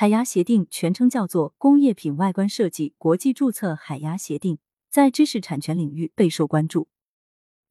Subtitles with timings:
[0.00, 4.56] 海牙协定全称叫做《工业品外观设计国际注册海牙协定》，
[4.88, 6.88] 在知识产权领域备受关注。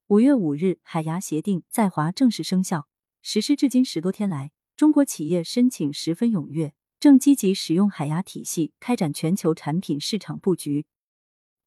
[0.09, 2.87] 五月五日，海牙协定在华正式生效，
[3.23, 10.85] 实施至今十多天来，中国企业申请十分踊跃，正积极使用海牙体系开展全球产品市场布局。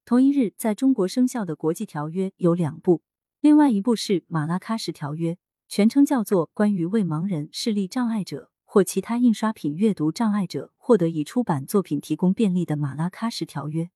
[0.04, 3.02] 同一日，在中国生效的国际条约有两部，
[3.40, 5.36] 另外一部是马拉喀什条约，
[5.66, 8.44] 全称叫做《关于为盲人、视力障碍者》。
[8.72, 13.90] 或其他印刷品阅读障碍者获得已出版作品提供便利的马拉喀什条约，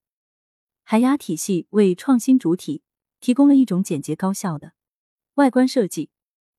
[0.82, 2.82] 海牙体系为创新主体
[3.18, 4.74] 提供了一种简洁高效的
[5.37, 6.10] 外观设计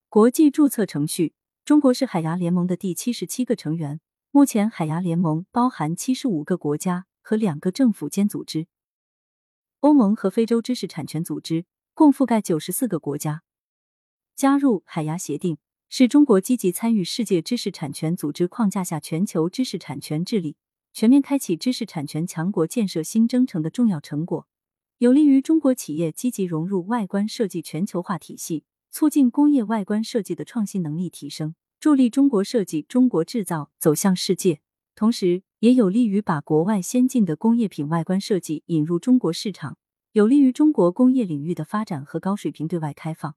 [0.10, 1.36] 国际注册程序。
[1.64, 8.66] 中国是海牙联盟的第七十七个成员，目前海牙联盟包含七十五个国家和两个政府间组织，
[9.82, 13.44] 欧盟和非洲知识产权组织共覆盖九十四个国家。
[14.36, 15.60] 加入海牙协定。
[15.90, 20.58] 是中国积极参与世界知识产权组织框架下全球知识产权治理、
[20.94, 24.48] 全面开启知识产权强国建设新征程的重要成果，
[24.98, 34.60] 有利于中国企业积极融入外观设计全球化体系，促进工业外观设计的创新能力提升，助力中国设计、中国制造走向世界。
[34.94, 39.78] 同时，也有利于把国外先进的工业品外观设计引入中国市场，
[40.12, 43.36] 有利于中国工业领域的发展和高水平对外开放。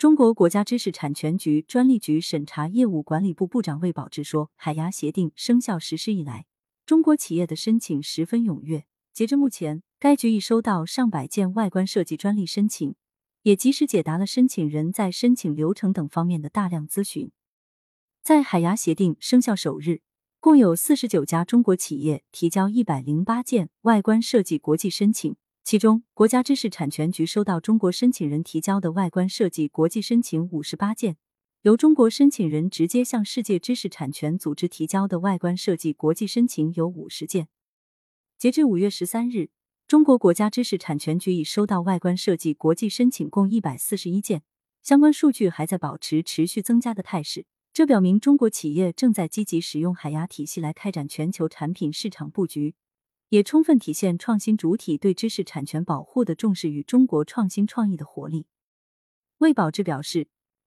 [0.00, 6.46] 中国国家知识产权局专利局审查业务管理部部长魏宝志说：“海牙协定生效实施以来，
[6.86, 8.86] 中国企业的申请十分踊跃。
[9.12, 12.94] 截至目前，该局已收到上百件外观设计专利申请，
[13.42, 17.30] 也及时解答了申请人在申请流程等方面的大量咨询。
[18.22, 20.00] 在海牙协定生效首日，
[20.40, 25.36] 共有四十九家中国企业提交一百零八件外观设计国际申请。”
[25.70, 31.16] 其中，国家知识产权局收到中国申请人提交的外观设计国际申请五十八件，
[31.62, 37.46] 由中国申请人直接向世界知识产权组织提交的外观设计国际申请有五十件。
[38.36, 39.50] 截至五月十三日，
[39.86, 44.42] 中国国家知识产权局已收到外观设计国际申请共一百四十一件，
[44.82, 47.46] 相关数据还在保持持续增加的态势。
[47.72, 52.74] 这表明中国企业正在积极使用海牙体系来开展全球产品市场布局。
[53.30, 58.46] 也充分体现创新主体对知识产权保护的重视与中国创新创意的活力。
[59.38, 60.26] 魏宝志表示，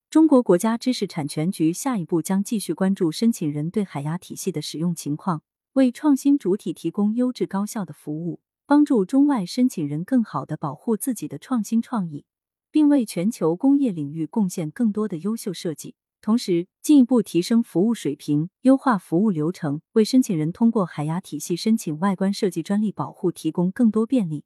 [0.10, 12.24] 中国国家知识产权局下一步将继续关注申请人对海牙体系的使用情况，为创新主体提供优质高效的服务，帮助中外申请人更好的保护自己的创新创意，
[12.72, 15.96] 并为全球工业领域贡献更多的优秀设计。
[16.24, 24.46] 同时，进一步提升服务水平，优化服务流程，为申请人通过海牙体系申请外观设计专利保护提供更多便利。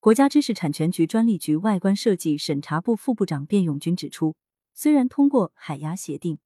[0.00, 4.34] 国家知识产权局专利局外观设计审查部副部长卞永军指出，
[4.72, 6.38] 虽然通过海牙协定，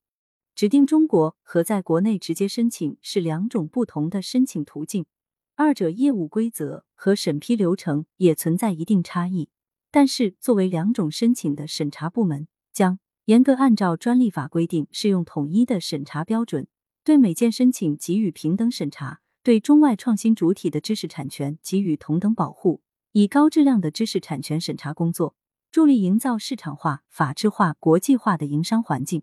[0.56, 5.06] 指定中国和在国内直接申请是两种不同的申请途径，
[5.54, 9.50] 二者业务规则和审批流程也存在一定差异，
[9.92, 12.98] 但是作为两种申请的审查部门，将。
[13.32, 16.66] 严格按照专利法规定，适用统一的审查标准，
[17.03, 22.82] 对每件申请给予平等审查，对中外创新主体的知识产权给予同等保护，
[23.12, 25.34] 以高质量的知识产权审查工作，
[25.71, 29.22] 助力营造市场化、法治化、国际化的营商环境。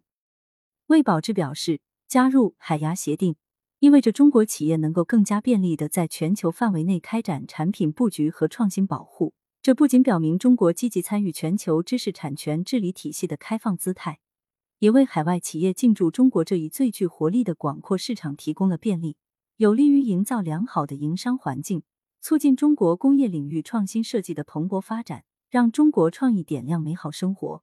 [0.87, 3.35] 魏宝志表示，加入海牙协定
[3.77, 9.35] 意味着中国企业能够更加便利的在全球范围内开展产品布局和创新保护。
[9.61, 14.19] 这不仅表明中国积极参与全球知识产权治理体系的开放姿态，
[14.79, 19.17] 也为海外企业进驻中国这一最具活力的广阔市场提供了便利，
[19.57, 21.83] 有利于营造良好的营商环境，
[22.21, 27.61] 促进中国工业领域创新设计的蓬勃发展，让中国创意点亮美好生活。